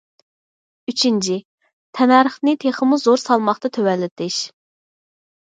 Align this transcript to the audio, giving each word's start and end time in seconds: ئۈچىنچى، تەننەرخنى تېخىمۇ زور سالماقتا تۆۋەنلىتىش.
ئۈچىنچى، 0.91 1.35
تەننەرخنى 1.99 2.55
تېخىمۇ 2.65 3.01
زور 3.05 3.21
سالماقتا 3.25 3.73
تۆۋەنلىتىش. 3.77 4.39